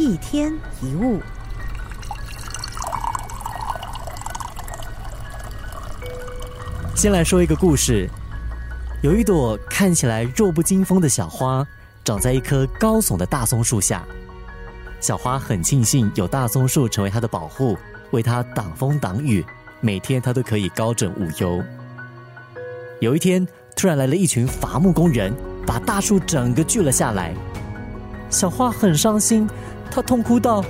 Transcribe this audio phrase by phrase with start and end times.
[0.00, 0.50] 一天
[0.80, 1.20] 一物。
[6.96, 8.08] 先来说一个故事。
[9.02, 11.66] 有一朵看起来弱不禁风的小花，
[12.02, 14.02] 长在一棵高耸的大松树下。
[15.00, 17.76] 小花很庆幸有大松树成为它的保护，
[18.10, 19.44] 为它挡风挡雨，
[19.82, 21.62] 每天它都可以高枕无忧。
[23.00, 23.46] 有一天，
[23.76, 25.30] 突然来了一群伐木工人，
[25.66, 27.34] 把大树整个锯了下来。
[28.30, 29.44] 小花很伤心，
[29.90, 30.64] 他痛哭道：“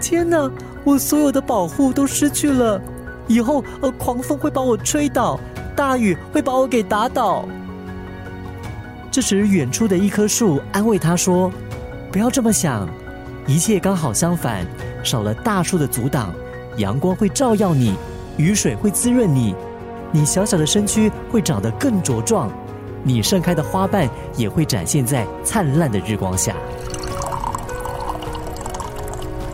[0.00, 0.50] 天哪，
[0.84, 2.80] 我所有的保护都失去了，
[3.26, 5.38] 以后呃，狂风会把我吹倒。”
[5.74, 7.44] 大雨会把我给打倒。
[9.12, 11.52] 这时，远处的一棵树安慰他说
[12.10, 12.88] ：“不要这么想，
[13.46, 14.66] 一切刚好相反。
[15.04, 16.34] 少了大树的阻挡，
[16.78, 17.94] 阳光会照耀你，
[18.36, 19.54] 雨水会滋润你，
[20.10, 22.50] 你小小的身躯会长得更茁壮，
[23.04, 26.56] 你盛开的花瓣也会展现在灿烂的日光下。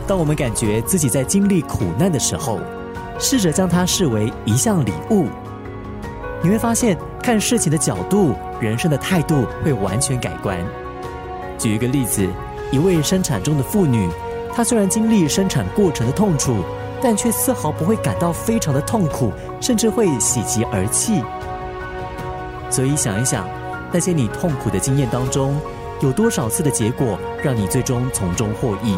[0.07, 2.59] 当我们感觉自己在经历苦难的时候，
[3.17, 5.27] 试着将它视为一项礼物。”
[6.43, 10.59] 你会发现，看事情的角度、人生的态度会完全改观。
[11.57, 12.27] 举一个例子，
[12.71, 14.07] 一位生产中的妇女，
[14.53, 16.57] 她虽然经历生产过程的痛楚，
[17.01, 21.23] 但却丝毫不会感到非常的痛苦，甚至会喜极而泣。
[22.69, 23.47] 所以想一想，
[23.91, 25.59] 那些你痛苦的经验当中，
[26.01, 28.95] 有多少次的结果让你最终从中获益？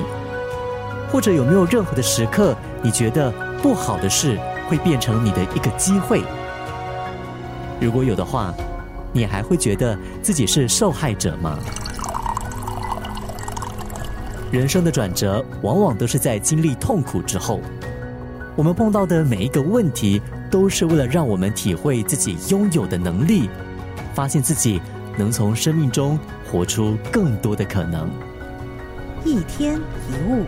[1.12, 6.22] 或者有没有任何的时刻，你觉得不好的事会变成你的一个机会？
[7.80, 8.54] 如果有的话，
[9.14, 11.58] 你还会觉得自己是受害者吗？
[14.52, 17.60] 人生的转折往往都是在经历痛苦之后。
[18.56, 23.50] 我们碰到的每一个问题，都是为了让我们体会自己拥有的能力，
[24.14, 24.82] 发现自己
[25.18, 26.18] 能从生命中
[26.50, 28.10] 活出更多的可能。
[29.24, 30.46] 一天一物。